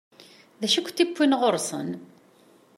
[0.59, 1.89] D acu i kent-yewwin ɣur-sen?